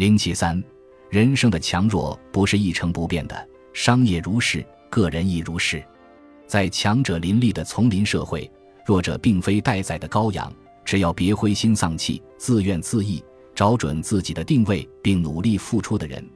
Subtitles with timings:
[0.00, 0.64] 零七三，
[1.10, 5.84] 人生的强弱不是一成不变的，商业如是，个人亦如是。
[6.46, 8.50] 在强者林立的丛林社会，
[8.86, 10.50] 弱者并非待宰的羔羊。
[10.86, 13.22] 只要别灰心丧气、自怨自艾，
[13.54, 16.26] 找准自己的定位并努力付出的人，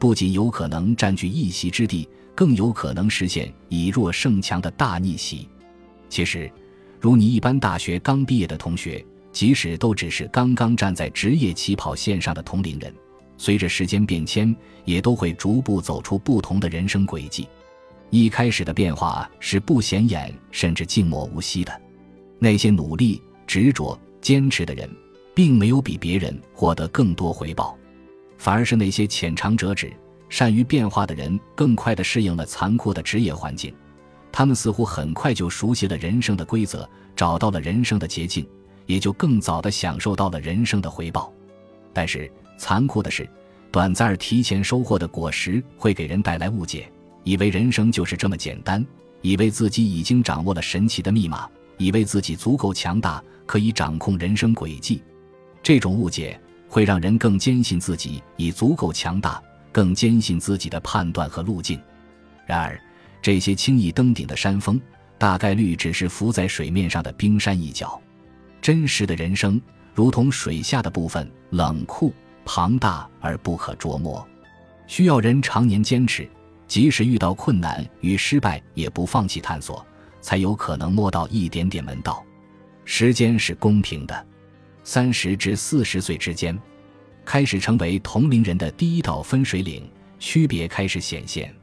[0.00, 5.48] 不仅有可能占据一席之地，更有可能实现以弱胜强的大逆袭。
[6.08, 6.50] 其实，
[7.00, 12.92] 如你一般大学刚毕业的同学，即使都只是刚刚站在职业起跑线上的同龄人，
[13.36, 14.54] 随着时间变迁，
[14.84, 17.48] 也都会逐步走出不同的人生轨迹。
[18.10, 21.80] 一开始的变化是不显眼，甚至静默无息的。
[22.38, 24.88] 那些努力、执着、坚持的人，
[25.34, 27.76] 并没有比别人获得更多回报，
[28.36, 29.92] 反而是那些浅尝辄止、
[30.28, 33.74] 善于变化的人，更快地适应了残酷的职业环境。
[34.30, 38.46] 他们似乎很快就熟悉了人生的规则，找到了人生的捷径，
[38.86, 41.32] 也就更早地享受到了人生的回报。
[41.92, 42.30] 但是，
[42.62, 43.28] 残酷的是，
[43.72, 46.88] 短暂而提前收获的果实会给人带来误解。
[47.24, 48.86] 以为人生就是这么简单，
[49.20, 55.02] 以为自己已经掌握了神奇的密码，以为自己足够强大，可以掌控人生轨迹。
[55.60, 61.80] 这种误解会让人更坚信自己已足够强大，更坚信自己的判断和路径。
[62.46, 62.80] 然而，
[63.20, 64.80] 这些轻易登顶的山峰，
[65.18, 68.00] 大概率只是浮在水面上的冰山一角。
[68.60, 69.60] 真实的人生，
[69.92, 74.26] 如同水下的部分，冷酷、庞大而不可捉摸，
[74.86, 76.28] 需要人常年坚持。
[76.68, 79.84] 即使遇到困难与失败，也不放弃探索，
[80.22, 82.24] 才有可能摸到一点点门道。
[82.84, 84.26] 时间是公平的，
[84.82, 86.58] 三十至四十岁之间，
[87.26, 89.86] 开始成为同龄人的第一道分水岭，
[90.18, 91.54] 区别开始显现。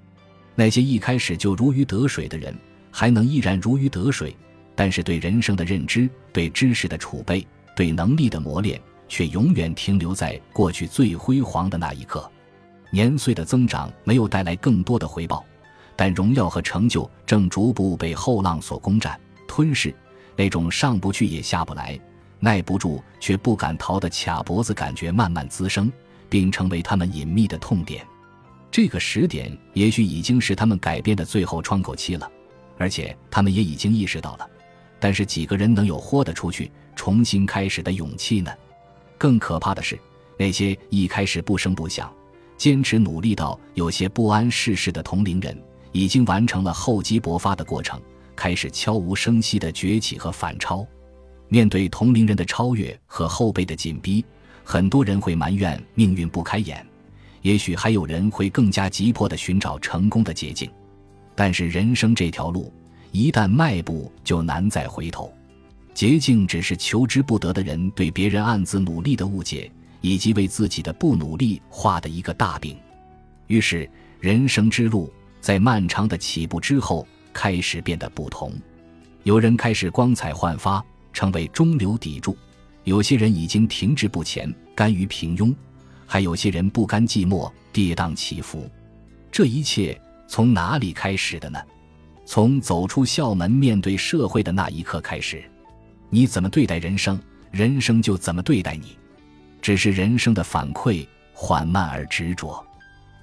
[0.54, 2.56] 那些一开始就如鱼得水的人，
[2.92, 4.36] 还能依然如鱼得水，
[4.76, 12.32] 但是对人生的认知、对知识的储备、对能力的磨练，却永远停留在过去最辉煌的那一刻。
[12.92, 15.44] 年岁的增长没有带来更多的回报，
[15.96, 19.94] 但荣耀和成就正逐步被后浪所攻占、吞噬。
[20.36, 22.00] 那种上不去也下不来、
[22.40, 25.92] 耐不住却不敢逃的卡脖子感觉慢慢滋生，
[26.30, 28.06] 并成为他们隐秘的痛点。
[28.72, 32.32] 这个时点也许已经是他们改变的最后窗口期了，
[32.78, 34.50] 而且他们也已经意识到了。
[35.00, 38.52] 但是几个人能有豁得出去、重新开始的勇气呢？
[39.20, 40.00] 更可怕的是，
[40.38, 42.12] 那些一开始不声不响。
[42.58, 45.56] 坚持努力到有些不谙世事的同龄人，
[45.92, 48.02] 已经完成了厚积薄发的过程，
[48.36, 50.86] 开始悄无声息的崛起和反超。
[51.48, 54.26] 面对同龄人的超越和后辈的紧逼，
[54.64, 56.86] 很多人会埋怨命运不开眼，
[57.42, 60.70] 也许还有人会更加急迫的寻找成功的捷径。
[61.36, 62.74] 但是人生这条路，
[63.12, 65.34] 一旦迈步就难再回头。
[66.00, 69.70] 捷径只是求之不得的人对别人暗自努力的误解。
[70.00, 72.78] 以及为自己的不努力画的一个大饼，
[73.48, 73.90] 于是
[74.22, 75.12] 人生之路
[75.42, 78.54] 在漫长的起步之后开始变得不同。
[79.24, 82.34] 有人开始光彩焕发，成为中流砥柱；
[82.86, 85.54] 有些人已经停滞不前，甘于平庸；
[86.08, 88.72] 还有些人不甘寂寞，跌宕起伏。
[89.30, 90.00] 这一切
[90.30, 91.60] 从哪里开始的呢？
[92.26, 95.44] 从走出校门面对社会的那一刻开始。
[96.10, 97.20] 你怎么对待人生，
[97.52, 98.98] 人生就怎么对待你。
[99.62, 102.66] 只是人生的反馈缓慢而执着，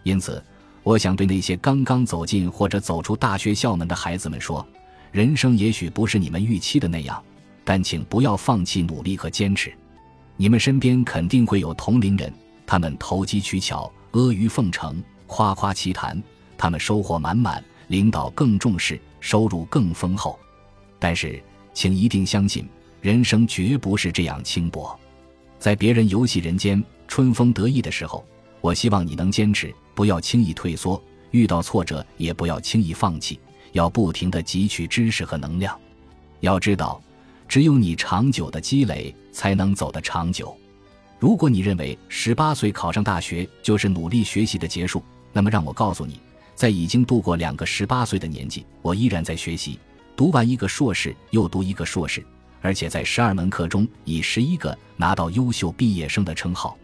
[0.02, 0.42] 因此，
[0.82, 4.66] 我想对那些刚刚走进或者走出大学校门的孩子们说：
[5.10, 7.22] 人生也许不是你们预期的那样，
[7.64, 9.72] 但请不要放弃努力和坚持。
[10.36, 12.32] 你们身边肯定会有同龄人，
[12.66, 16.22] 他们投机取巧、阿谀奉承、夸夸其谈，
[16.58, 20.38] 他们收获满满，领导更重视，收入更丰厚。
[20.98, 21.42] 但是，
[21.76, 22.66] 请一定相信，
[23.02, 24.98] 人生绝不是这样轻薄。
[25.58, 28.24] 在别人游戏人间、春风得意的时候，
[28.62, 30.98] 我希望你能坚持，不要轻易退缩；
[31.32, 33.38] 遇到挫折也不要轻易放弃，
[33.72, 35.78] 要不停地汲取知识和能量。
[36.40, 36.98] 要知道，
[37.46, 40.56] 只有你长久的积累，才能走得长久。
[41.18, 46.18] 如果你认为十八岁考上大学就是努力学习的结束，那么让我告诉你，
[46.54, 49.78] 在已经度过两个十八岁的年纪，我依然在学习，
[50.16, 52.24] 读完一个硕士又读一个硕士。
[52.62, 56.76] 而且在十二门课中，以十一个拿到优秀毕业生的称号。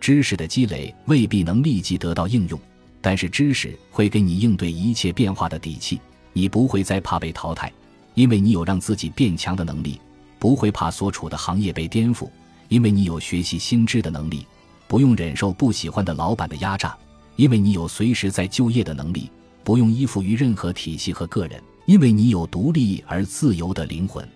[0.00, 2.58] 知识的积累未必能立即得到应用，
[3.00, 6.00] 但是知识会给你应对一切变化的底气。
[6.32, 7.70] 你不会再怕被淘汰，
[8.14, 10.00] 因为你有让自己变强的能力；
[10.38, 12.30] 不会怕所处的行业被颠覆，
[12.68, 14.46] 因为你有学习新知的能力；
[14.86, 16.96] 不用忍受不喜欢的老板的压榨，
[17.34, 19.28] 因为你有随时在就业的能力；
[19.64, 24.26] 不用依附于任何体系和个人，因为你有独立而自由的灵魂。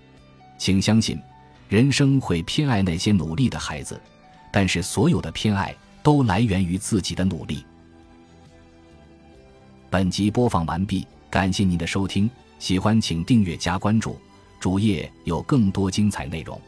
[0.56, 1.20] 请相信，
[1.68, 4.00] 人生会偏爱那些努力的孩子，
[4.50, 7.62] 但是所有的偏爱都来源于自己的努力。
[9.90, 12.28] 本集播放完毕，感谢您的收听，
[12.58, 14.16] 喜欢请订阅加关注，
[14.58, 16.58] 主页有更多精彩内容。